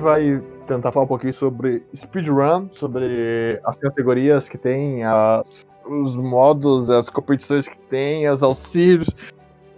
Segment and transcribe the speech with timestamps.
[0.00, 6.16] gente vai tentar falar um pouquinho sobre speedrun, sobre as categorias que tem, as, os
[6.16, 9.08] modos, as competições que tem, os auxílios.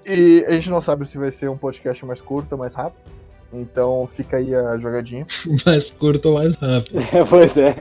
[0.06, 3.10] E a gente não sabe se vai ser um podcast mais curto ou mais rápido.
[3.52, 5.26] Então fica aí a jogadinha.
[5.66, 6.98] Mais curto ou mais rápido.
[7.12, 7.76] É, pois é.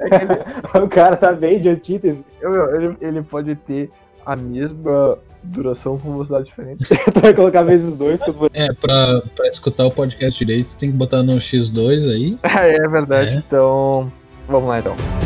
[0.00, 2.22] É que ele, O cara tá bem de antítese.
[2.42, 3.90] ele, ele pode ter
[4.26, 6.84] a mesma duração com velocidade diferente.
[7.12, 8.48] Tu vai colocar vezes dois que eu vou.
[8.52, 12.38] É, pra, pra escutar o podcast direito, tem que botar no X2 aí.
[12.44, 13.38] é verdade, É.
[13.38, 14.10] então.
[14.48, 15.23] Vamos lá então.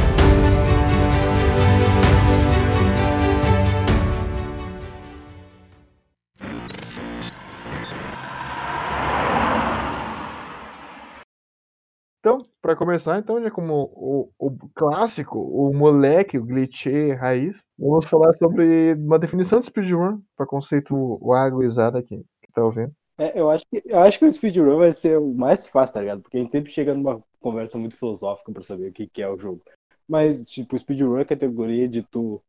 [12.89, 16.87] Começar, então, já como o, o clássico, o moleque, o glitch
[17.19, 22.65] raiz, vamos falar sobre uma definição de speedrun, para conceito o aguizada aqui, que tá
[22.65, 22.93] ouvindo.
[23.19, 26.01] É, eu, acho que, eu acho que o speedrun vai ser o mais fácil, tá
[26.01, 26.23] ligado?
[26.23, 29.29] Porque a gente sempre chega numa conversa muito filosófica pra saber o que, que é
[29.29, 29.63] o jogo.
[30.07, 32.43] Mas, tipo, o speedrun é a categoria de tu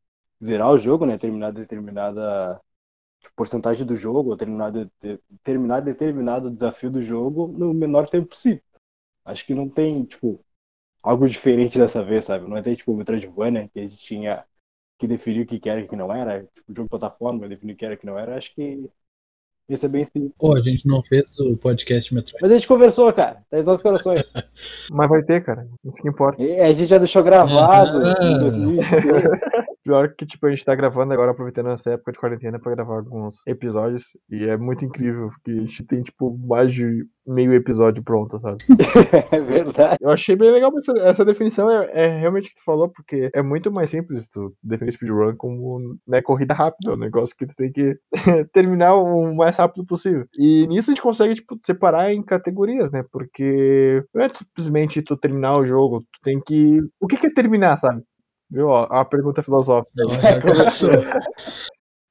[0.43, 1.17] zerar o jogo, né?
[1.17, 2.61] Terminar determinada
[3.35, 4.89] porcentagem do jogo, ou terminar, de-
[5.43, 8.61] terminar determinado desafio do jogo no menor tempo possível.
[9.29, 10.39] Acho que não tem, tipo,
[11.03, 12.43] algo diferente dessa vez, sabe?
[12.45, 14.43] Não vai ter, tipo, o Metroidvania, que a gente tinha
[14.97, 16.43] que definir o que era e o que não era.
[16.55, 18.37] Tipo, jogo de plataforma, definir o que era e o que não era.
[18.37, 18.89] Acho que
[19.69, 20.31] esse é bem simples.
[20.37, 22.39] Pô, a gente não fez o podcast Metroid.
[22.41, 23.43] Mas a gente conversou, cara.
[23.49, 24.23] Tá nos nossos corações.
[24.91, 26.41] Mas vai ter, cara, isso que importa.
[26.41, 28.15] E a gente já deixou gravado Ah.
[28.23, 28.87] em 2006.
[29.89, 32.97] Pior que, tipo, a gente tá gravando agora, aproveitando essa época de quarentena pra gravar
[32.97, 34.03] alguns episódios.
[34.29, 38.63] E é muito incrível, porque a gente tem, tipo, mais de meio episódio pronto, sabe?
[39.31, 39.97] É verdade.
[39.99, 43.31] Eu achei bem legal essa, essa definição, é, é realmente o que tu falou, porque
[43.33, 47.55] é muito mais simples tu definir speedrun como né, corrida rápida, um negócio que tu
[47.55, 47.97] tem que
[48.53, 50.25] terminar o mais rápido possível.
[50.37, 53.03] E nisso a gente consegue, tipo, separar em categorias, né?
[53.11, 56.79] Porque não é simplesmente tu terminar o jogo, tu tem que.
[56.99, 58.03] O que que é terminar, sabe?
[58.51, 58.67] Viu?
[58.67, 60.03] Ó, a pergunta filosófica.
[60.41, 60.89] Começou.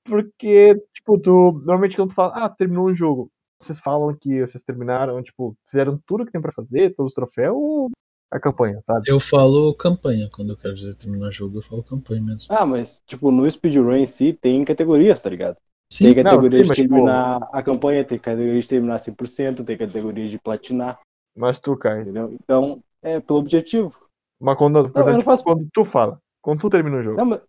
[0.04, 1.52] Porque, tipo, tu.
[1.64, 6.00] Normalmente quando tu fala, ah, terminou um jogo, vocês falam que vocês terminaram, tipo, fizeram
[6.06, 7.90] tudo que tem pra fazer, todos os troféus, ou
[8.30, 9.02] a campanha, sabe?
[9.06, 12.46] Eu falo campanha, quando eu quero dizer terminar jogo, eu falo campanha mesmo.
[12.48, 15.56] Ah, mas, tipo, no speedrun em si tem categorias, tá ligado?
[15.90, 19.76] Sim, Tem categoria sim, de tipo- terminar a campanha, tem categoria de terminar 100%, tem
[19.76, 20.98] categoria de platinar,
[21.34, 22.02] Mas tu, Kai.
[22.02, 22.34] entendeu?
[22.42, 23.94] Então, é pelo objetivo.
[24.40, 27.18] Mas quando, não faço- quando tu fala, quando tu termina o jogo.
[27.18, 27.40] Não, mas,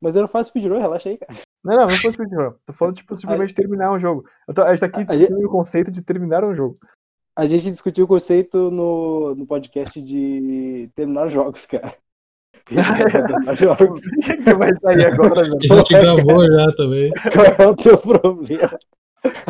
[0.00, 1.32] mas eu não faço speedrun, relaxa aí, cara.
[1.62, 2.52] Não, não, não foi speedrun.
[2.66, 4.24] Tô falando, tipo, simplesmente terminar um jogo.
[4.48, 6.76] Eu tô, a gente tá aqui A- a discutindo o conceito de terminar um jogo.
[7.36, 11.94] A gente discutiu o conceito no, no podcast de terminar jogos, cara.
[12.66, 14.00] terminar jogos.
[14.18, 15.56] O que vai sair agora, velho?
[15.70, 17.12] a gente gravou já também.
[17.32, 18.78] Qual é o teu problema?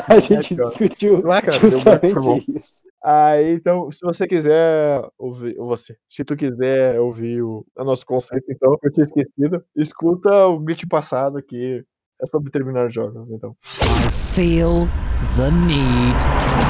[0.09, 0.69] A gente cara.
[0.69, 2.83] discutiu Vai, cara, justamente isso.
[3.03, 8.05] Aí, então, se você quiser ouvir, ou você, se tu quiser ouvir o, o nosso
[8.05, 11.83] conceito, então, eu tinha esquecido, escuta o glitch passado que
[12.21, 13.57] é sobre terminar jogos, então.
[14.35, 14.87] feel
[15.37, 16.17] the need,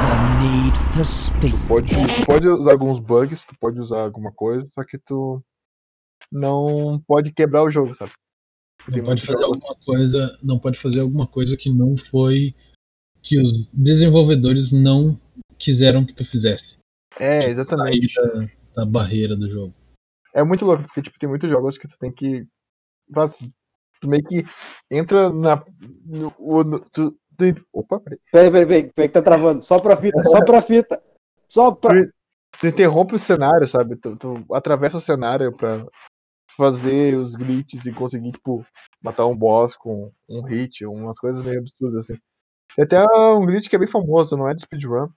[0.07, 1.55] the need for speed.
[1.67, 5.43] Pode, tu pode usar alguns bugs, tu pode usar alguma coisa, só que tu
[6.31, 8.13] não pode quebrar o jogo, sabe?
[8.87, 12.55] Tem Não pode fazer jogos- alguma coisa, não pode fazer alguma coisa que não foi
[13.23, 15.21] que os desenvolvedores não
[15.61, 16.79] quiseram que tu fizesse.
[17.19, 18.13] É, Tipo, exatamente.
[18.15, 18.27] Sair
[18.75, 19.75] da, da barreira do jogo.
[20.35, 22.47] É muito louco, porque tipo, tem muitos jogos que tu tem que.
[24.01, 24.45] Tu meio que
[24.91, 25.63] entra na.
[26.07, 28.19] No, o- no- tu, tu- opa, peraí.
[28.33, 29.63] Peraí, peraí, peraí, peraí que tá travando.
[29.63, 31.03] Só pra fita, só pra fita.
[31.49, 31.95] Só pra.
[32.61, 33.97] Tu interrompe o cenário, sabe?
[33.97, 35.87] Tu, tu atravessa o cenário pra
[36.57, 38.65] fazer os glitches e conseguir, tipo,
[39.03, 42.19] matar um boss com um hit, umas coisas meio absurdas assim.
[42.77, 43.05] Tem até
[43.35, 45.09] um glitch que é bem famoso, não é de speedrun,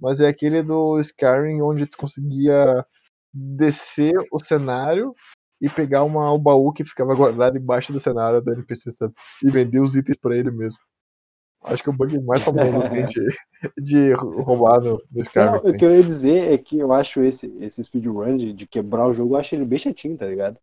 [0.00, 2.84] mas é aquele do Skyrim onde tu conseguia
[3.32, 5.14] descer o cenário
[5.60, 9.14] e pegar uma, um baú que ficava guardado embaixo do cenário do NPC, sabe?
[9.44, 10.80] E vender os itens pra ele mesmo.
[11.62, 13.38] Acho que é o bug mais famoso assim, de,
[13.78, 15.46] de roubar no, no Skyrim.
[15.46, 18.66] Não, o que eu ia dizer é que eu acho esse, esse speedrun de, de
[18.66, 20.58] quebrar o jogo, eu acho ele bem chatinho, tá ligado?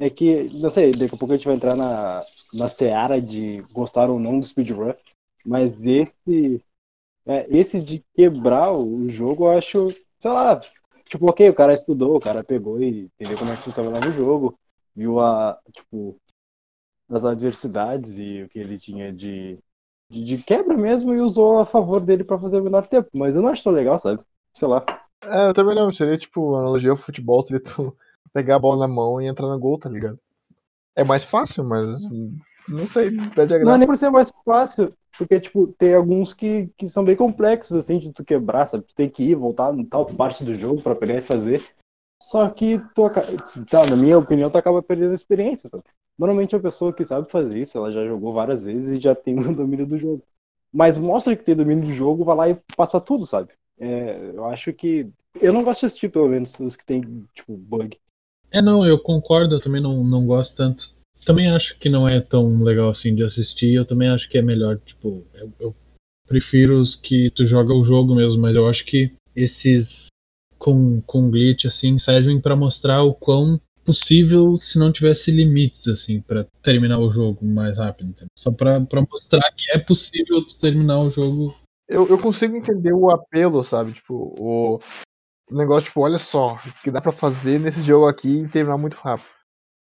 [0.00, 2.22] É que, não sei, daqui a pouco a gente vai entrar na,
[2.54, 4.94] na seara de gostar ou não do speedrun,
[5.44, 6.62] mas esse,
[7.28, 10.58] é, esse de quebrar o jogo, eu acho, sei lá,
[11.04, 14.12] tipo, ok, o cara estudou, o cara pegou e entendeu como é que funcionava o
[14.12, 14.58] jogo,
[14.96, 16.16] viu a, tipo,
[17.08, 19.58] as adversidades e o que ele tinha de,
[20.10, 23.36] de, de quebra mesmo e usou a favor dele pra fazer o menor tempo, mas
[23.36, 24.22] eu não acho tão legal, sabe?
[24.54, 24.84] Sei lá.
[25.22, 25.92] É, eu também não.
[25.92, 27.96] Seria tipo, analogia ao futebol, seria tu
[28.32, 30.18] pegar a bola na mão e entrar no gol, tá ligado?
[30.98, 32.00] É mais fácil, mas
[32.68, 33.86] não sei, perde a Não é nem graça.
[33.86, 38.12] por ser mais fácil, porque, tipo, tem alguns que, que são bem complexos, assim, de
[38.12, 38.84] tu quebrar, sabe?
[38.84, 41.62] Tu tem que ir, voltar em tal parte do jogo pra pegar e fazer.
[42.20, 43.08] Só que tu,
[43.70, 45.84] tá, na minha opinião, tu acaba perdendo a experiência, sabe?
[46.18, 49.38] Normalmente a pessoa que sabe fazer isso, ela já jogou várias vezes e já tem
[49.38, 50.22] o domínio do jogo.
[50.72, 53.52] Mas mostra que tem domínio do jogo, vai lá e passa tudo, sabe?
[53.78, 55.08] É, eu acho que.
[55.40, 57.00] Eu não gosto de assistir, pelo menos, os que tem,
[57.32, 57.96] tipo, bug.
[58.50, 60.90] É, não, eu concordo, eu também não, não gosto tanto.
[61.24, 64.42] Também acho que não é tão legal assim de assistir, eu também acho que é
[64.42, 65.76] melhor, tipo, eu, eu
[66.26, 70.06] prefiro os que tu joga o jogo mesmo, mas eu acho que esses
[70.58, 76.20] com, com glitch, assim, servem pra mostrar o quão possível se não tivesse limites, assim,
[76.20, 78.10] pra terminar o jogo mais rápido.
[78.10, 78.28] entendeu?
[78.36, 78.80] Só pra
[79.10, 81.54] mostrar que é possível terminar o jogo.
[81.88, 83.92] Eu, eu consigo entender o apelo, sabe?
[83.92, 84.80] Tipo, o
[85.50, 88.96] o negócio, tipo, olha só, que dá pra fazer nesse jogo aqui e terminar muito
[88.96, 89.28] rápido.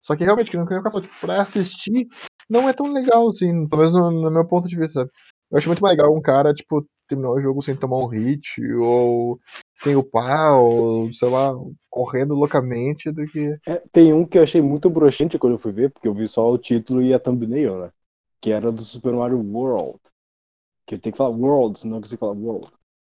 [0.03, 2.09] Só que realmente, que tipo, pra assistir,
[2.51, 5.11] não é tão legal, assim, pelo menos no, no meu ponto de vista, sabe?
[5.51, 8.61] Eu acho muito mais legal um cara, tipo, terminar o jogo sem tomar um hit,
[8.77, 9.39] ou
[9.75, 11.55] sem upar, ou, sei lá,
[11.91, 13.57] correndo loucamente, do que.
[13.67, 16.27] É, tem um que eu achei muito broxante quando eu fui ver, porque eu vi
[16.27, 17.91] só o título e a thumbnail, né?
[18.41, 20.01] Que era do Super Mario World.
[20.87, 22.69] Que tem que falar World, senão eu consigo falar World.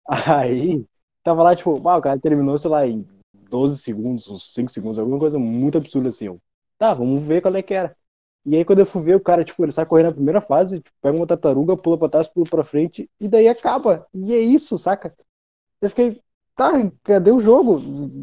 [0.08, 0.86] Aí,
[1.28, 3.06] tava lá, tipo, ah, o cara terminou, sei lá, em
[3.50, 6.26] 12 segundos, uns 5 segundos, alguma coisa muito absurda assim.
[6.26, 6.40] Eu,
[6.78, 7.96] tá, vamos ver qual é que era.
[8.46, 10.80] E aí, quando eu fui ver, o cara, tipo, ele sai correndo na primeira fase,
[10.80, 14.06] tipo, pega uma tartaruga, pula pra trás, pula pra frente, e daí acaba.
[14.14, 15.14] E é isso, saca?
[15.80, 16.20] Eu fiquei,
[16.56, 16.72] tá,
[17.04, 17.80] cadê o jogo?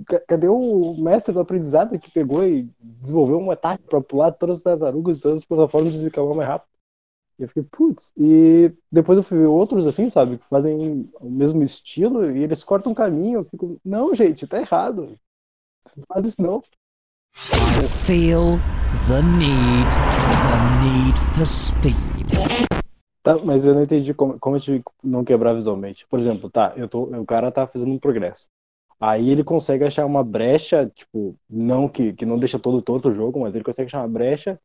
[0.08, 4.60] Ca- Cadê o mestre do aprendizado que pegou e desenvolveu um ataque pra pular todas
[4.60, 6.75] as tartarugas e todas as plataformas e ficar mais rápido?
[7.38, 8.12] E eu fiquei, putz.
[8.18, 12.64] E depois eu fui ver outros assim, sabe, que fazem o mesmo estilo e eles
[12.64, 13.40] cortam um caminho.
[13.40, 15.18] Eu fico, não, gente, tá errado.
[15.96, 16.62] Não faz isso não.
[18.06, 18.58] Feel
[19.08, 19.90] the need,
[20.42, 21.96] the need for speed.
[23.22, 26.06] Tá, mas eu não entendi como, como a gente não quebrar visualmente.
[26.08, 28.48] Por exemplo, tá, eu tô, o cara tá fazendo um progresso.
[29.00, 33.14] Aí ele consegue achar uma brecha, tipo, não que, que não deixa todo todo o
[33.14, 34.60] jogo, mas ele consegue achar uma brecha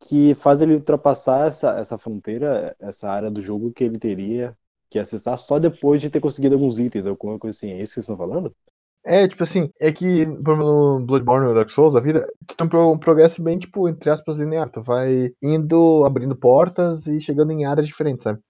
[0.00, 4.56] que faz ele ultrapassar essa, essa fronteira, essa área do jogo que ele teria
[4.90, 7.70] que acessar só depois de ter conseguido alguns itens, alguma coisa assim.
[7.70, 8.54] É isso que vocês estão falando?
[9.04, 12.98] É, tipo assim, é que, no Bloodborne ou Dark Souls da vida, que tem um
[12.98, 14.68] progresso bem, tipo, entre aspas, linear.
[14.68, 18.40] Tu vai indo, abrindo portas e chegando em áreas diferentes, sabe?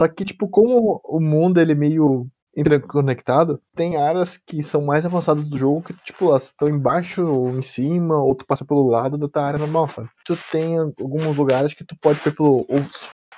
[0.00, 2.26] Só que, tipo, como o mundo ele é meio
[2.56, 7.50] interconectado, tem áreas que são mais avançadas do jogo que, tipo, elas estão embaixo ou
[7.58, 10.08] em cima, ou tu passa pelo lado da tua área normal, sabe?
[10.24, 12.66] Tu tem alguns lugares que tu pode pelo,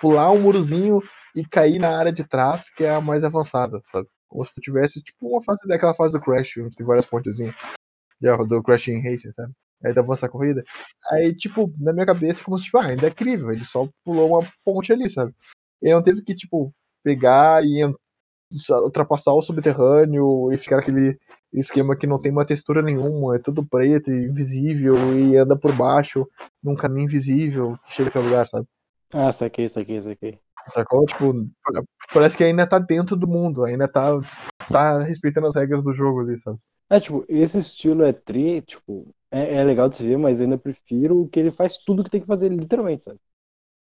[0.01, 1.03] pular um murozinho
[1.35, 4.09] e cair na área de trás, que é a mais avançada, sabe?
[4.29, 7.55] Como se tu tivesse, tipo, uma fase daquela fase do Crash, onde tem várias pontezinhas.
[8.49, 9.53] Do Crash em Racing, sabe?
[9.85, 10.65] Aí tu avança corrida.
[11.13, 14.29] Aí, tipo, na minha cabeça, como se, tipo, ah, ainda é incrível, ele só pulou
[14.41, 15.33] uma ponte ali, sabe?
[15.81, 16.75] Ele não teve que, tipo,
[17.05, 17.95] pegar e en-
[18.83, 21.19] ultrapassar o subterrâneo e ficar aquele
[21.53, 25.73] esquema que não tem uma textura nenhuma, é tudo preto e invisível e anda por
[25.73, 26.27] baixo
[26.63, 28.67] num caminho invisível chega o lugar, sabe?
[29.13, 30.39] Ah, saquei, saquei, saquei.
[30.67, 31.07] Sacou?
[31.07, 31.49] Tipo,
[32.13, 34.21] parece que ainda tá dentro do mundo, ainda tá,
[34.71, 36.59] tá respeitando as regras do jogo ali, sabe?
[36.91, 40.57] É, tipo, esse estilo é tri, tipo, é, é legal de se ver, mas ainda
[40.57, 43.19] prefiro que ele faz tudo que tem que fazer, literalmente, sabe?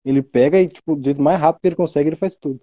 [0.04, 2.60] Ele pega e, tipo, do jeito mais rápido que ele consegue, ele faz tudo.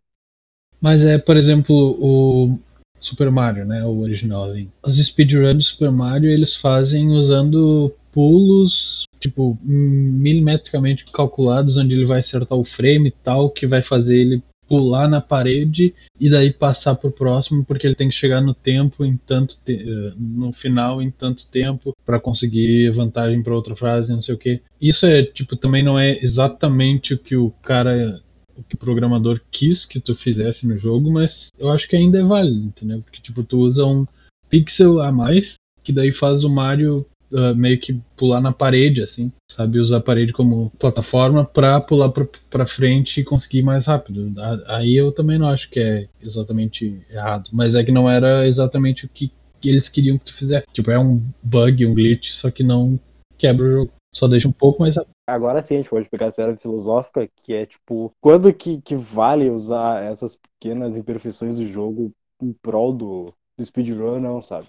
[0.82, 2.58] Mas é, por exemplo, o
[2.98, 3.84] Super Mario, né?
[3.84, 4.50] O original.
[4.50, 4.68] Assim.
[4.82, 12.20] Os speedruns do Super Mario eles fazem usando pulos, tipo, milimetricamente calculados, onde ele vai
[12.20, 16.94] acertar o frame e tal, que vai fazer ele pular na parede e daí passar
[16.94, 21.02] pro próximo, porque ele tem que chegar no tempo em tanto te eh, no final
[21.02, 24.62] em tanto tempo para conseguir vantagem para outra frase, não sei o que.
[24.80, 28.22] Isso é tipo também não é exatamente o que o cara
[28.56, 32.18] o que o programador quis que tu fizesse no jogo, mas eu acho que ainda
[32.18, 33.02] é válido, entendeu?
[33.02, 34.06] Porque tipo tu usa um
[34.49, 39.32] pixel a mais que daí faz o Mario uh, meio que pular na parede, assim,
[39.50, 39.78] sabe?
[39.78, 44.32] Usar a parede como plataforma pra pular pra, pra frente e conseguir ir mais rápido.
[44.66, 49.06] Aí eu também não acho que é exatamente errado, mas é que não era exatamente
[49.06, 49.32] o que
[49.64, 50.66] eles queriam que tu fizesse.
[50.73, 52.99] Tipo, é um bug, um glitch, só que não
[53.38, 53.92] quebra o jogo.
[54.14, 54.95] Só deixa um pouco mais.
[55.26, 58.95] Agora sim a gente pode pegar essa era filosófica, que é, tipo, quando que, que
[58.97, 64.69] vale usar essas pequenas imperfeições do jogo em prol do, do speedrun, não, sabe?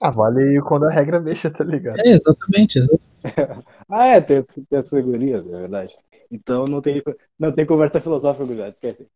[0.00, 1.98] Ah, vale quando a regra deixa, tá ligado?
[1.98, 2.78] É, exatamente.
[2.78, 3.04] exatamente.
[3.88, 5.94] Ah, é, tem, essa- tem essa categoria, é verdade.
[6.30, 7.02] Então não tem,
[7.38, 9.06] não tem conversa filosófica, gurizada, esquece.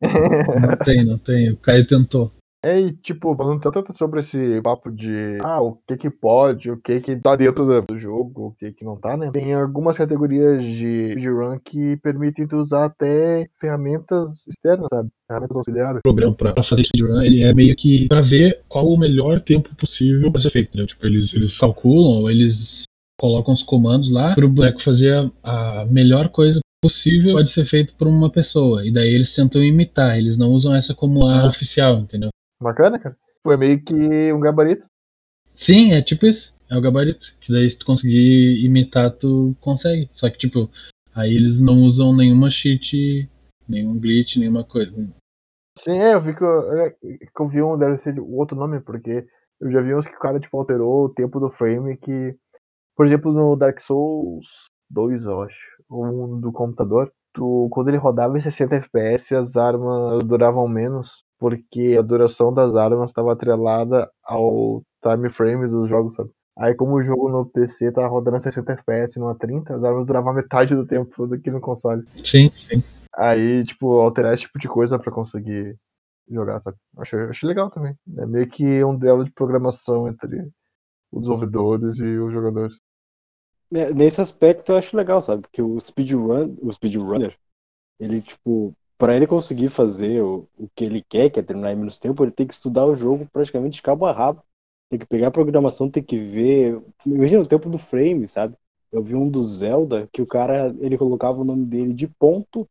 [0.00, 1.50] Não tem, não tem.
[1.52, 2.32] O Caio tentou.
[2.64, 6.80] É, e, tipo, falando tanto sobre esse papo de ah, o que que pode, o
[6.80, 9.30] que que tá dentro do- jogo, o que que não tá, né?
[9.32, 15.10] Tem algumas categorias de speedrun que permitem tu usar até ferramentas externas, sabe?
[15.28, 16.00] Ferramentas auxiliares.
[16.02, 20.32] programa pra, fazer speedrun, ele é meio que pra ver qual o melhor tempo possível
[20.32, 20.86] pra ser feito, entendeu?
[20.86, 22.84] Tipo, eles, eles calculam, eles
[23.20, 27.94] colocam os comandos lá pro boneco fazer a, a melhor coisa possível pode ser feito
[27.94, 28.86] por uma pessoa.
[28.86, 32.28] E daí eles tentam imitar, eles não usam essa como a oficial, entendeu?
[32.64, 33.14] Bacana, cara.
[33.42, 34.86] Foi meio que um gabarito.
[35.54, 36.54] Sim, é tipo isso.
[36.70, 37.36] É o gabarito.
[37.40, 40.08] Que daí se tu conseguir imitar, tu consegue.
[40.12, 40.70] Só que, tipo,
[41.14, 43.28] aí eles não usam nenhuma cheat,
[43.68, 44.92] nenhum glitch, nenhuma coisa.
[45.78, 48.56] Sim, é, eu vi que eu, é, que eu vi um, deve ser o outro
[48.56, 49.26] nome, porque
[49.60, 52.34] eu já vi uns que o cara, tipo, alterou o tempo do frame que,
[52.96, 54.46] por exemplo, no Dark Souls
[54.90, 55.58] 2, eu acho,
[55.90, 61.94] um do computador, tu, quando ele rodava em 60 FPS, as armas duravam menos, porque
[61.98, 66.30] a duração das armas estava atrelada ao time frame dos jogos, sabe?
[66.56, 69.74] Aí como o jogo no PC tava rodando a 60 FPS e não a 30,
[69.74, 72.02] as armas duravam metade do tempo do que no console.
[72.24, 72.82] Sim, sim.
[73.14, 75.76] Aí, tipo, alterar esse tipo de coisa pra conseguir
[76.30, 76.78] jogar, sabe?
[76.96, 77.94] Acho, acho legal também.
[78.16, 80.48] É meio que um duelo de programação entre
[81.12, 82.74] os desenvolvedores e os jogadores.
[83.70, 85.42] É, Nesse aspecto eu acho legal, sabe?
[85.42, 87.36] Porque o speedrun, o speedrunner,
[88.00, 91.76] ele, tipo, pra ele conseguir fazer o, o que ele quer, que é terminar em
[91.76, 94.42] menos tempo, ele tem que estudar o jogo praticamente de cabo a rabo.
[94.90, 96.80] Tem que pegar a programação, tem que ver.
[97.04, 98.54] Imagina o tempo do frame, sabe?
[98.92, 102.68] Eu vi um do Zelda que o cara, ele colocava o nome dele de ponto,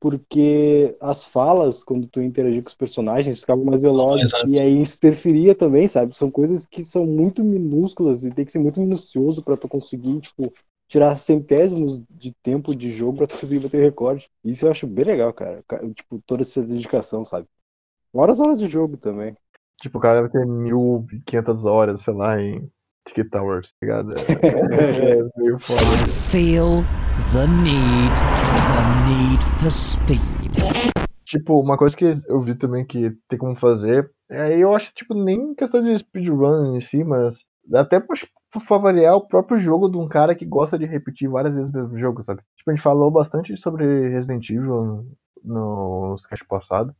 [0.00, 4.30] porque as falas, quando tu interagia com os personagens, ficavam mais velozes.
[4.42, 6.16] E aí isso interferia também, sabe?
[6.16, 10.20] São coisas que são muito minúsculas e tem que ser muito minucioso pra tu conseguir,
[10.20, 10.52] tipo,
[10.88, 14.28] tirar centésimos de tempo de jogo pra conseguir bater recorde.
[14.44, 15.62] Isso eu acho bem legal, cara.
[15.66, 17.46] Ca- Tipo, toda essa dedicação, sabe?
[18.12, 19.36] Horas horas de jogo também.
[19.80, 22.70] Tipo, o cara deve ter 1500 horas, sei lá, em
[23.06, 24.14] Tiki Towers, tá ligado?
[24.72, 25.80] É, é meio foda.
[26.30, 26.82] Feel
[27.32, 28.14] the need,
[28.66, 30.20] the need for speed.
[31.24, 35.12] Tipo, uma coisa que eu vi também que tem como fazer, é, eu acho, tipo,
[35.12, 37.36] nem questão de speedrun em si, mas
[37.74, 38.16] até pra,
[38.68, 41.76] pra variar o próprio jogo de um cara que gosta de repetir várias vezes o
[41.76, 42.42] mesmo jogo, sabe?
[42.56, 44.84] Tipo, a gente falou bastante sobre Resident Evil
[45.44, 46.94] no- nos cast passado.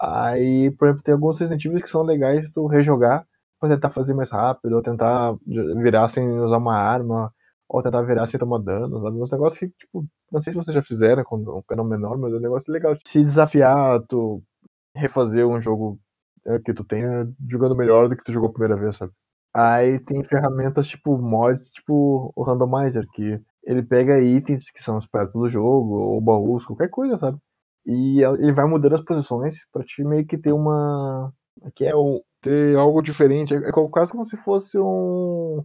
[0.00, 3.26] Aí, por exemplo, tem alguns Resident Evil que são legais de tu rejogar
[3.60, 5.36] pra tentar fazer mais rápido, ou tentar
[5.82, 7.32] virar sem usar uma arma,
[7.68, 9.16] ou tentar virar sem tomar dano, sabe?
[9.22, 12.36] Uns negócios que, tipo, não sei se vocês já fizeram quando eram menor, mas é
[12.36, 12.96] um negócio legal.
[13.06, 14.42] Se desafiar, tu
[14.96, 16.00] refazer um jogo
[16.46, 19.12] é, que tu tenha jogando melhor do que tu jogou a primeira vez, sabe?
[19.54, 25.32] Aí tem ferramentas tipo mods, tipo o randomizer, que ele pega itens que são esperados
[25.32, 27.38] pelo jogo, ou baús, qualquer coisa, sabe?
[27.86, 31.32] E ele vai mudando as posições pra te meio que ter uma.
[31.74, 32.22] que é o.
[32.42, 33.54] ter algo diferente.
[33.54, 35.64] É quase como se fosse um.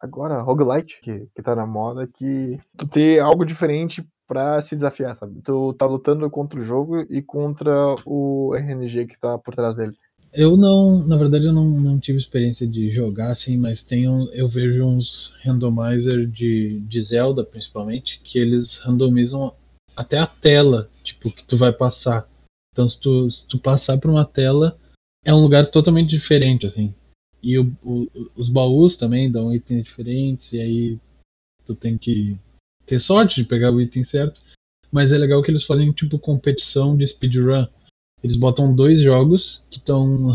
[0.00, 5.16] Agora, roguelite, que, que tá na moda, que tu ter algo diferente pra se desafiar,
[5.16, 5.40] sabe?
[5.42, 7.72] Tu tá lutando contra o jogo e contra
[8.04, 9.96] o RNG que tá por trás dele.
[10.36, 14.46] Eu não, na verdade, eu não, não tive experiência de jogar assim, mas um, eu
[14.46, 19.54] vejo uns randomizer de, de Zelda, principalmente, que eles randomizam
[19.96, 22.28] até a tela, tipo, que tu vai passar.
[22.70, 24.78] Então, se tu, se tu passar por uma tela,
[25.24, 26.94] é um lugar totalmente diferente, assim.
[27.42, 30.98] E o, o- os baús também dão itens diferentes, e aí
[31.64, 32.36] tu tem que
[32.84, 34.42] ter sorte de pegar o item certo.
[34.92, 37.66] Mas é legal que eles fazem, tipo, competição de speedrun.
[38.26, 40.34] Eles botam dois jogos que estão.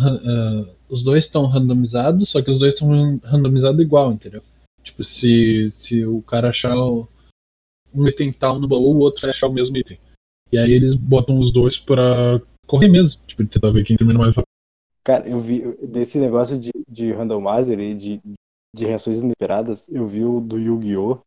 [0.90, 4.42] os dois estão randomizados, só que os dois estão randomizados igual, entendeu?
[4.82, 6.74] Tipo, se, se o cara achar
[7.94, 10.00] um item tal no baú, o outro vai achar o mesmo item.
[10.54, 14.34] E aí eles botam os dois pra correr mesmo, tipo, tentar ver quem termina mais
[14.34, 14.48] rápido.
[15.04, 18.22] Cara, eu vi desse negócio de, de randomizer e de,
[18.74, 21.20] de reações inesperadas, eu vi o do Yu-Gi-Oh!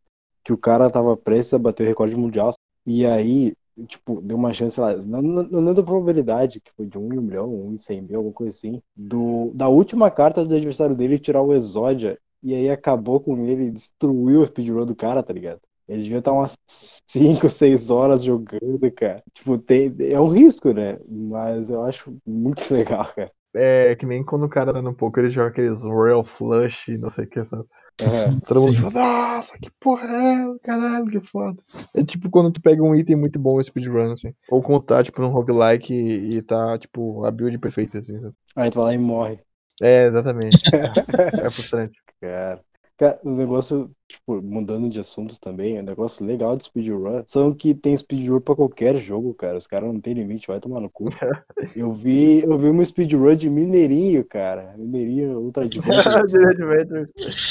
[0.43, 2.55] que o cara tava prestes a bater o recorde mundial.
[2.87, 3.55] E aí,
[3.87, 6.99] tipo, deu uma chance, sei lá, não, não, não lembro da probabilidade, que foi de
[6.99, 10.45] 1 em 1 milhão, 1 em 100 mil, alguma coisa assim, do, da última carta
[10.45, 14.95] do adversário dele tirar o Exódia, e aí acabou com ele, destruiu o speedrun do
[14.95, 15.61] cara, tá ligado?
[15.89, 19.23] Ele devia estar umas 5, 6 horas jogando, cara.
[19.33, 20.99] Tipo, tem, é um risco, né?
[21.09, 23.31] Mas eu acho muito legal, cara.
[23.55, 27.09] É que nem quando o cara tá no poker ele joga aqueles Royal Flush não
[27.09, 27.65] sei o que, sabe?
[28.01, 28.41] Aham.
[28.41, 28.93] Todo mundo fala,
[29.37, 30.59] nossa, que porra é essa?
[30.63, 31.63] Caralho, que foda.
[31.95, 34.35] É tipo quando tu pega um item muito bom em speedrun, assim.
[34.49, 38.35] Ou quando tá, tipo, num roguelike e, e tá, tipo, a build perfeita, assim, sabe?
[38.57, 39.39] Aí tu vai lá e morre.
[39.81, 40.59] É, exatamente.
[41.43, 41.99] é frustrante.
[42.21, 42.61] Cara.
[42.97, 47.75] Cara, o negócio, tipo, mudando de assuntos também, o negócio legal de speedrun são que
[47.75, 49.59] tem speedrun pra qualquer jogo, cara.
[49.59, 51.07] Os caras não tem limite, vai tomar no cu.
[51.75, 54.77] Eu vi, eu vi uma speedrun de Mineirinho, cara.
[54.79, 57.09] Mineirinho Ultra Adventure.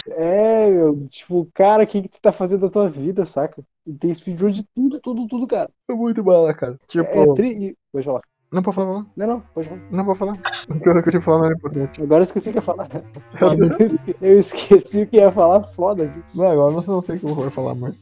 [0.07, 3.61] É, meu, tipo, cara, o que, que tu tá fazendo da tua vida, saca?
[3.99, 5.69] Tem speedrun de tudo, tudo, tudo, cara.
[5.89, 6.79] É muito bala, cara.
[6.87, 7.69] Tipo, É tri...
[7.69, 8.21] e- Pode falar.
[8.53, 9.07] Não pode falar, não.
[9.17, 9.81] Não, não, pode falar.
[9.89, 10.33] Não pode falar.
[10.69, 12.01] O que eu que eu tinha falar não era importante.
[12.01, 12.87] Agora eu esqueci o que ia falar.
[14.21, 16.07] Eu esqueci o que ia falar, foda.
[16.07, 16.23] viu?
[16.35, 17.99] Não, agora eu não sei, o que eu vou falar mais.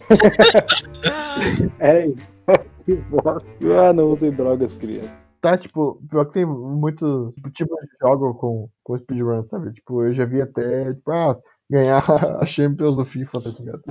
[1.79, 2.31] Era isso.
[2.85, 3.45] Que bosta.
[3.79, 5.15] Ah, não usem drogas, crianças.
[5.39, 9.71] Tá, tipo, pior que tem muito tipo, tipo de jogo com, com speedrun, sabe?
[9.73, 11.37] Tipo, eu já vi até, tipo, ah,
[11.69, 12.03] ganhar
[12.41, 13.81] a Champions do FIFA, tá ligado?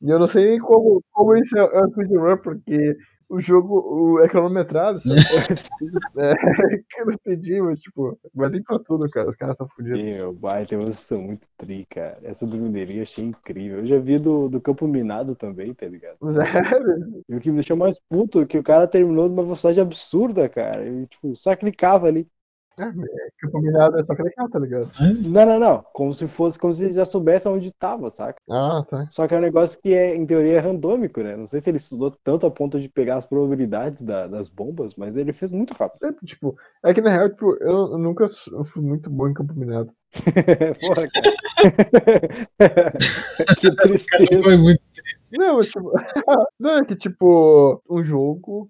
[0.00, 2.96] E eu não sei nem como, como isso é é um speedrun, porque
[3.32, 5.20] o jogo o, é cronometrado, sabe?
[6.18, 6.34] é,
[6.88, 9.30] que eu não entendi, mas, tipo, vai ter pra tudo, cara.
[9.30, 10.02] Os caras são fodidos.
[10.02, 12.18] Meu pai, tem uma são muito tri, cara.
[12.22, 13.78] Essa do Mineirinho eu achei incrível.
[13.78, 16.18] Eu já vi do, do Campo Minado também, tá ligado?
[16.34, 17.24] Sério?
[17.26, 20.46] E o que me deixou mais puto é que o cara terminou numa velocidade absurda,
[20.46, 20.84] cara.
[20.84, 22.28] Ele, tipo, só clicava ali.
[22.78, 22.90] É,
[23.38, 24.90] que o combinado é só clicar, tá ligado?
[24.98, 25.82] Não, não, não.
[25.92, 28.40] Como se fosse, como se ele já soubesse onde tava, saca?
[28.50, 29.06] Ah, tá.
[29.10, 31.36] Só que é um negócio que é, em teoria, é randômico, né?
[31.36, 34.94] Não sei se ele estudou tanto a ponto de pegar as probabilidades da- das bombas,
[34.94, 36.06] mas ele fez muito rápido.
[36.06, 39.34] É, tipo, é que na real, tipo, eu, eu nunca eu fui muito bom em
[39.34, 39.92] campo minado.
[40.80, 41.32] Porra, cara.
[43.58, 44.42] que tristeza.
[44.42, 44.80] Foi muito.
[45.30, 45.92] Não, tipo,
[46.58, 48.68] não, é que, tipo, um jogo.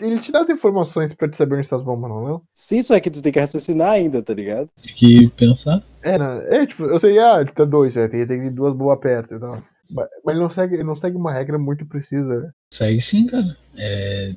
[0.00, 2.42] Ele te dá as informações pra te saber onde está as bombas, não, não?
[2.54, 4.68] Sim, só que tu tem que raciocinar ainda, tá ligado?
[4.82, 5.82] Tem que pensar.
[6.02, 9.34] É, não, é, tipo, eu sei, ah, tá dois, é, tem, tem duas boas perto
[9.34, 9.62] e tal.
[9.90, 12.40] Mas, ele, não segue, ele não segue uma regra muito precisa.
[12.40, 12.50] né?
[12.72, 13.56] Segue sim, cara.
[13.76, 14.34] É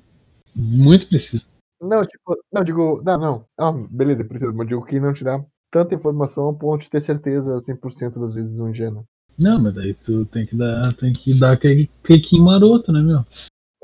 [0.56, 1.46] muito preciso.
[1.80, 3.46] Não, tipo, não, digo, não, não.
[3.58, 7.02] Ah, beleza, precisa, mas digo que não te dá tanta informação a ponto de ter
[7.02, 9.04] certeza 100% das vezes é, né?
[9.38, 13.24] Não, mas daí tu tem que dar, tem que dar aquele cliquinho maroto, né, meu?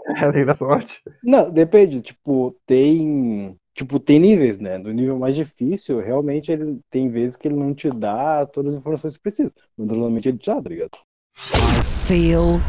[0.05, 1.01] É a lei da sorte.
[1.23, 2.01] Não, depende.
[2.01, 3.55] Tipo, tem.
[3.73, 4.77] Tipo, tem níveis, né?
[4.77, 8.79] No nível mais difícil, realmente ele tem vezes que ele não te dá todas as
[8.79, 9.53] informações que precisa.
[9.77, 10.97] Mas normalmente ele te dá, tá ligado?
[11.35, 12.59] I feel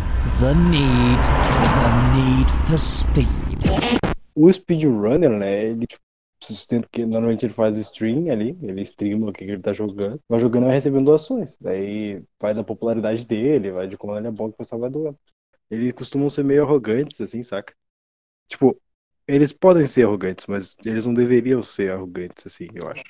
[0.41, 1.21] the need,
[1.75, 3.29] the need for speed.
[4.35, 5.65] O speedrunner, né?
[5.65, 6.03] Ele tipo,
[6.43, 10.21] sustenta que normalmente ele faz stream ali, ele streama o que que ele tá jogando.
[10.29, 11.57] Vai jogando e vai recebendo doações.
[11.61, 14.91] Daí vai da popularidade dele, vai de como ele é bom que o pessoal vai
[14.91, 15.19] doando.
[15.71, 17.75] Eles costumam ser meio arrogantes, assim, saca?
[18.49, 18.79] Tipo,
[19.27, 23.05] eles podem ser arrogantes, mas eles não deveriam ser arrogantes, assim, eu acho.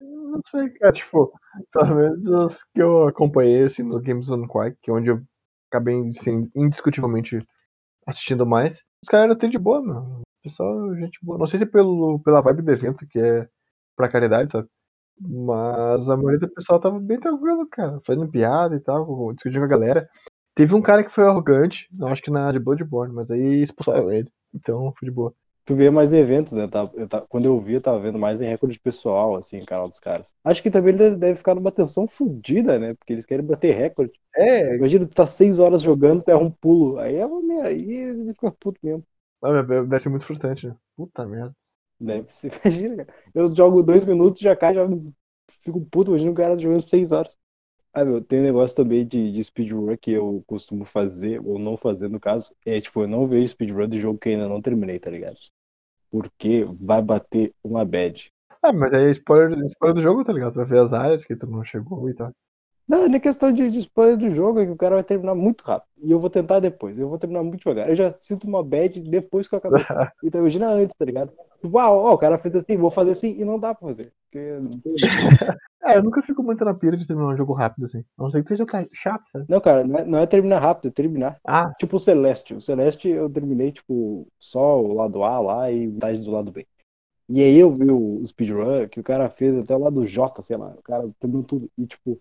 [0.00, 1.32] Não sei, cara, tipo,
[1.72, 5.22] pelo menos os que eu acompanhei, assim, no Games on Quake, que é onde eu
[5.70, 7.44] acabei, assim, indiscutivelmente
[8.06, 8.82] assistindo mais.
[9.02, 10.22] Os caras eram de boa, mano.
[10.42, 11.38] Pessoal, gente boa.
[11.38, 13.48] Não sei se é pelo, pela vibe do evento, que é
[13.96, 14.68] pra caridade, sabe?
[15.20, 18.00] Mas a maioria do pessoal tava bem tranquilo, cara.
[18.06, 20.08] Fazendo piada e tal, discutindo com a galera.
[20.58, 24.28] Teve um cara que foi arrogante, acho que na de Bloodborne, mas aí expulsaram ele.
[24.52, 25.32] Então, foi de boa.
[25.64, 26.66] Tu vê mais eventos, né?
[26.66, 29.66] Tá- eu tá- quando eu vi, eu tava vendo mais em recorde pessoal, assim, o
[29.66, 30.34] canal dos caras.
[30.42, 32.94] Acho que também ele deve, ficar numa tensão fodida, né?
[32.94, 34.12] Porque eles querem bater recorde.
[34.34, 36.98] É, Imagina tu tá seis horas jogando, tu erra um pulo.
[36.98, 37.24] Aí é
[37.62, 39.04] aí ele fica puto mesmo.
[39.42, 40.76] ah, deve ser muito frustrante, né?
[40.96, 41.54] Puta merda.
[42.00, 43.18] Deve ser, imagina, cara.
[43.34, 44.86] Eu jogo dois minutos, já cai, já
[45.62, 47.36] fico puto, imagina o cara jogando seis horas.
[48.00, 51.76] Ah, meu, tem um negócio também de, de speedrun que eu costumo fazer, ou não
[51.76, 52.54] fazer no caso.
[52.64, 55.36] É tipo, eu não vejo speedrun de jogo que ainda não terminei, tá ligado?
[56.10, 58.32] Porque vai bater uma bad.
[58.62, 60.52] Ah, mas aí é spoiler, spoiler do jogo, tá ligado?
[60.54, 62.28] Tu vai ver as áreas que tu não chegou e tal.
[62.28, 62.47] Não,
[62.88, 65.62] não é questão de, de spoiler do jogo, é que o cara vai terminar muito
[65.62, 65.88] rápido.
[66.02, 67.88] E eu vou tentar depois, eu vou terminar muito devagar.
[67.88, 69.82] Eu já sinto uma bad depois que eu acabei.
[70.24, 71.32] Então imagina antes, tá ligado?
[71.64, 74.12] Uau, ó, o cara fez assim, vou fazer assim, e não dá pra fazer.
[74.30, 74.58] Porque
[75.82, 78.04] É, eu nunca fico muito na pira de terminar um jogo rápido assim.
[78.18, 79.46] A não ser que seja chato, sabe?
[79.48, 81.38] Não, cara, não é, não é terminar rápido, é terminar.
[81.46, 82.54] Ah, Tipo o Celeste.
[82.54, 86.66] O Celeste eu terminei, tipo, só o lado A lá e metade do lado B.
[87.28, 90.56] E aí eu vi o speedrun que o cara fez até o lado J, sei
[90.56, 90.68] lá.
[90.70, 91.70] O cara terminou tudo.
[91.78, 92.20] E, tipo,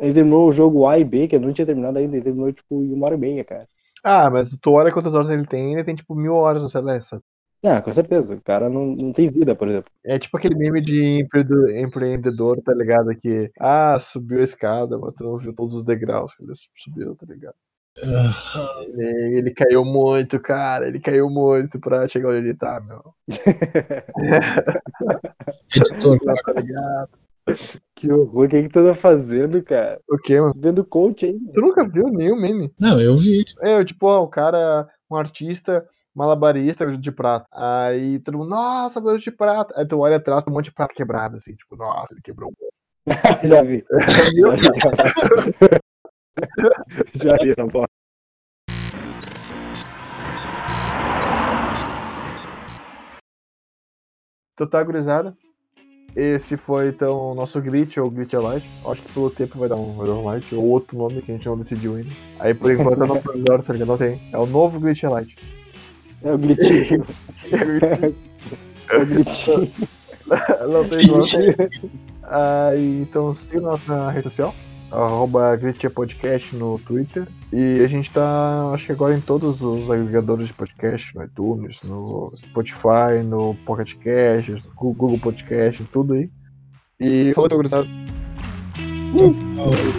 [0.00, 2.16] ele terminou o jogo A e B, que eu não tinha terminado ainda.
[2.16, 3.66] Ele terminou, tipo, em uma hora e meia, cara.
[4.04, 7.16] ah, mas tu olha quantas horas ele tem, ele tem tipo mil horas no Celeste.
[7.64, 8.34] Ah, com certeza.
[8.34, 9.90] O cara não, não tem vida, por exemplo.
[10.04, 13.14] É tipo aquele meme de empre- empreendedor, tá ligado?
[13.16, 17.14] Que, ah, subiu a escada, mas tu não viu todos os degraus que ele subiu,
[17.16, 17.54] tá ligado?
[18.88, 23.14] Ele, ele caiu muito, cara, ele caiu muito pra chegar onde ele tá, meu.
[25.74, 27.08] editor, Tá ligado?
[27.94, 28.46] Que horror.
[28.46, 30.00] O que, que tu tá fazendo, cara?
[30.08, 30.54] O quê, mano?
[30.56, 31.52] Vendo coach aí, mano.
[31.52, 32.72] Tu nunca viu nenhum meme?
[32.78, 33.44] Não, eu vi.
[33.60, 37.46] É, tipo, ó, o cara, um artista malabarista de prata.
[37.52, 39.74] Aí todo mundo, nossa, meu de prata.
[39.76, 42.50] Aí tu olha atrás, tem um monte de prata quebrado, assim, tipo, nossa, ele quebrou
[42.50, 42.54] um
[43.48, 43.84] Já vi.
[44.36, 44.66] Já vi.
[47.14, 47.88] Já ia, bora.
[54.54, 55.36] Então tá, gurizada.
[56.14, 58.68] Esse foi então o nosso Glitch ou Glitch Light.
[58.86, 61.30] Acho que pelo tempo vai dar um, vai dar um Light ou outro nome que
[61.32, 62.10] a gente não decidiu ainda.
[62.38, 63.88] Aí por enquanto não tô melhor, tá ligado?
[63.88, 64.20] Não tem.
[64.32, 65.34] É o novo Glitch Light.
[66.22, 67.04] É o glitchinho.
[68.90, 69.72] É o glitchinho.
[70.68, 71.24] não tem nome.
[72.22, 74.54] Aí, então siga nossa rede social,
[74.92, 75.58] arroba
[75.94, 77.26] Podcast no Twitter.
[77.52, 81.76] E a gente tá, acho que agora em todos os agregadores de podcast, no iTunes,
[81.82, 86.30] no Spotify, no Pocket Cast, no Google Podcast, tudo aí.
[87.00, 87.88] E falou, teu gurizada.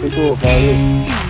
[0.00, 1.23] Ficou, valeu.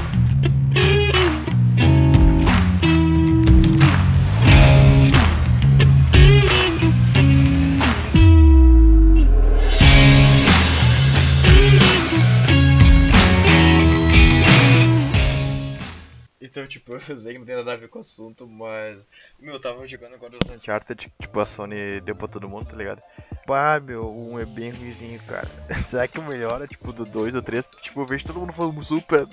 [16.64, 19.07] Então, tipo, eu sei que não tem nada a ver com o assunto, mas.
[19.38, 22.77] Meu, eu tava jogando agora os Uncharted, tipo, a Sony deu pra todo mundo, tá
[22.77, 23.03] ligado?
[23.46, 25.48] Pá, meu, um é bem ruimzinho, cara.
[25.85, 27.68] Será que o melhor é, tipo, do 2 ou 3?
[27.83, 29.27] Tipo, eu vejo todo mundo falando super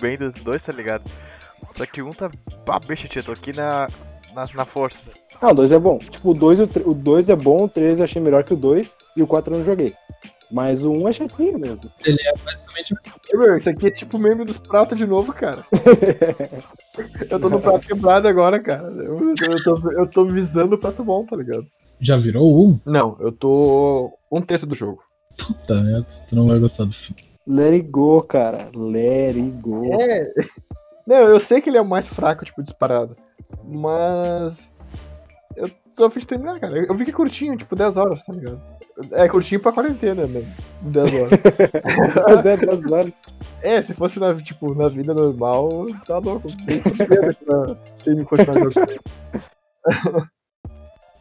[0.00, 1.04] bem do 2, tá ligado?
[1.76, 2.30] Só que um tá.
[2.64, 3.88] Pá, bicho, tia, tô aqui na.
[4.34, 5.02] Na, na força.
[5.40, 5.98] Ah, o 2 é bom.
[5.98, 8.96] Tipo, o 2 o 2 é bom, o 3 eu achei melhor que o 2
[9.16, 9.94] e o 4 eu não joguei.
[10.52, 11.80] Mas o 1 é chatinho mesmo.
[12.04, 12.94] Ele é basicamente.
[13.32, 15.64] Meu, isso aqui é tipo meme dos pratos de novo, cara.
[17.30, 18.86] eu tô no prato quebrado agora, cara.
[18.88, 21.66] Eu, eu, tô, eu tô visando o prato bom, tá ligado?
[21.98, 22.78] Já virou um?
[22.84, 25.02] Não, eu tô um terço do jogo.
[25.38, 27.22] Puta merda, tu não vai gostar do filme.
[27.46, 28.68] Let it go, cara.
[28.74, 29.82] Let it go.
[30.00, 30.30] É.
[31.06, 33.16] Não, eu sei que ele é o mais fraco, tipo, disparado.
[33.64, 34.74] Mas.
[35.56, 36.78] Eu tô a fim de terminar, cara.
[36.78, 38.60] Eu vi que é curtinho, tipo, 10 horas, tá ligado?
[39.12, 40.42] É curtinho pra quarentena, né?
[40.82, 41.30] 10 horas.
[42.28, 43.12] Mas é 10 horas.
[43.62, 46.48] é, se fosse na, tipo, na vida normal, tá louco.
[46.66, 47.74] Tem que ver pra
[48.04, 49.00] ter me continuar jogando.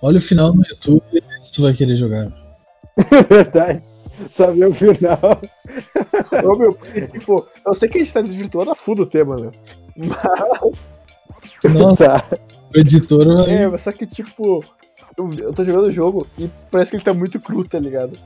[0.01, 2.31] Olha o final no YouTube e se tu vai querer jogar.
[3.29, 3.83] Verdade.
[4.29, 5.19] Saber o final.
[6.43, 6.77] Ô, meu,
[7.11, 9.51] tipo, eu sei que a gente tá desvirtuando a full do tema, né?
[9.95, 12.25] Mas, Nossa, Tá.
[12.75, 13.49] o editor vai.
[13.53, 14.63] é, mas só que, tipo,
[15.29, 18.17] eu, eu tô jogando o jogo e parece que ele tá muito cru, tá ligado?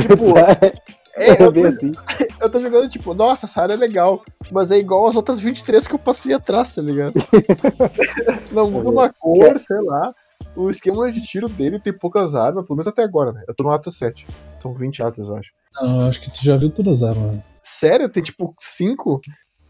[0.00, 0.36] Tipo,
[1.16, 1.92] é, É eu bem tô, assim.
[2.40, 5.86] eu tô jogando, tipo, nossa, essa área é legal, mas é igual as outras 23
[5.86, 7.14] que eu passei atrás, tá ligado?
[8.52, 10.12] Não muda uma cor, sei lá.
[10.56, 13.44] O esquema de tiro dele tem poucas armas, pelo menos até agora, né?
[13.46, 14.26] Eu tô no Ata 7.
[14.60, 15.50] São 20 Atas, eu acho.
[15.80, 17.32] Não, eu acho que tu já viu todas as armas.
[17.34, 17.42] né?
[17.62, 18.08] Sério?
[18.08, 19.20] Tem tipo 5?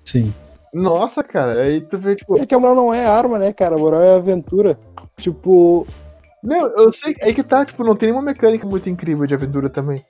[0.04, 0.32] Sim.
[0.72, 1.61] Nossa, cara.
[1.62, 2.38] Aí tu vê, tipo.
[2.38, 3.74] É que a moral não é arma, né, cara?
[3.74, 4.78] A moral é aventura.
[5.18, 5.87] Tipo,
[6.42, 7.16] Não, eu sei.
[7.22, 10.05] Aí que tá, tipo, não tem nenhuma mecânica muito incrível de aventura também.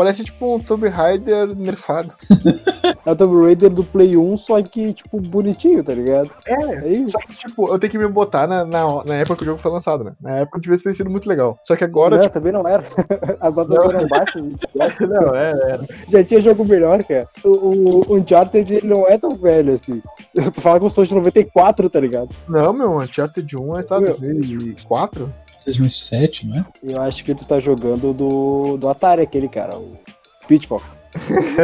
[0.00, 2.12] Parece tipo um Tomb Raider nerfado.
[3.04, 6.30] é o Tomb Raider do Play 1, só que, tipo, bonitinho, tá ligado?
[6.46, 7.10] É, É isso.
[7.10, 9.58] Só que, tipo, eu tenho que me botar na, na, na época que o jogo
[9.58, 10.12] foi lançado, né?
[10.20, 11.58] Na época devia ter sido muito legal.
[11.64, 12.84] Só que agora, não, tipo, também não era.
[13.40, 13.90] As notas Não.
[13.90, 14.42] eram baixas.
[15.00, 15.80] não, é, é.
[16.10, 17.28] Já tinha jogo melhor, cara.
[17.44, 20.00] O, o, o Uncharted ele não é tão velho assim.
[20.34, 22.30] Tu fala que eu sou de 94, tá ligado?
[22.48, 24.16] Não, meu, Uncharted 1 é tá Meu.
[24.16, 25.30] 2004?
[25.64, 26.64] 2007, não é?
[26.82, 29.98] Eu acho que tu tá jogando do, do Atari, aquele cara, o
[30.46, 30.82] Pitfall.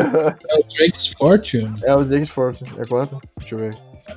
[0.49, 2.65] É o Drake's Fortune, É o James Force.
[2.79, 3.21] É quanto?
[3.39, 3.77] Deixa eu ver.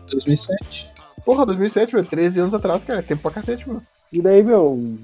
[0.09, 0.89] 2007.
[1.23, 2.03] Porra, 2007, meu.
[2.05, 2.99] 13 anos atrás, cara.
[2.99, 3.81] É tempo pra cacete, meu.
[4.11, 4.97] E daí, meu,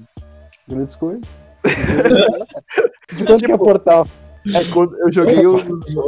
[0.66, 1.22] grandes coisas.
[3.16, 4.08] De quanto que é portal?
[4.54, 5.62] É quando eu joguei os.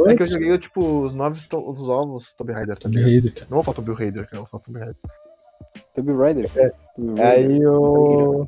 [0.07, 3.11] É que eu joguei, tipo, os novos os ovos Tomb Raider Tomb também.
[3.13, 3.47] Raider, cara.
[3.49, 4.37] Não vou falar Tomb Raider, cara.
[4.37, 4.95] Eu vou falar Tomb Raider.
[5.95, 6.49] Tomb Raider.
[6.55, 6.71] É.
[6.95, 7.49] Tomb Raider.
[7.55, 8.47] Aí o.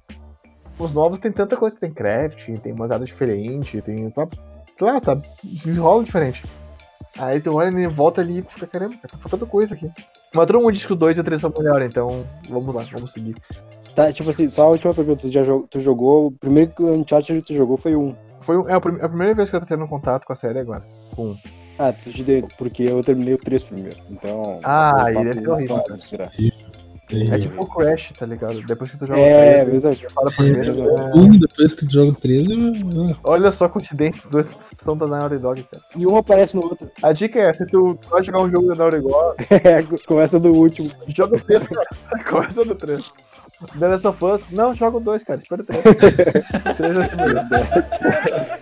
[0.80, 4.10] Os novos tem tanta coisa, tem crafting, tem umas áreas diferentes, tem.
[4.10, 4.28] tá-
[4.78, 5.28] Sei lá, sabe?
[5.44, 6.44] Desenrola diferente.
[7.20, 9.88] Aí tu olha e volta ali e fica, caramba, cara, tá faltando coisa aqui.
[10.34, 12.84] Mas todo mundo diz que o 2 e o 3 são melhor, então vamos lá,
[12.92, 13.36] vamos seguir.
[13.94, 15.22] Tá, tipo assim, só a última pergunta.
[15.22, 16.28] Tu, já jogou, tu jogou.
[16.28, 18.16] O primeiro que o Uncharted tu jogou foi um.
[18.40, 20.36] Foi um- é a, prim- a primeira vez que eu tô tendo contato com a
[20.38, 20.84] série agora.
[21.16, 21.36] Com.
[21.78, 23.98] Ah, tu te dei, porque eu terminei o 3 primeiro.
[24.10, 24.60] Então.
[24.64, 25.84] Ah, e deve ser papo- horrível,
[26.18, 26.32] cara.
[27.32, 28.62] É tipo o Crash, tá ligado?
[28.64, 30.08] Depois que tu joga É, o 3, verdade.
[30.14, 30.72] fala primeiro.
[30.72, 34.30] É, é, Um, depois que tu joga o 13, eu- Olha só a coincidência, os
[34.30, 35.84] dois são da Naughty Dog, cara.
[35.96, 36.90] E um aparece no outro.
[37.04, 40.54] A dica é, se tu vai jogar um jogo da Naughty Dog, É, começa do
[40.54, 40.90] último.
[41.08, 41.88] joga o 3, cara.
[42.30, 43.12] Começa no 3.
[43.78, 45.84] The Last of Us, não, joga o 2, cara, espera o 3.
[45.86, 48.60] o 3 vai ser melhor.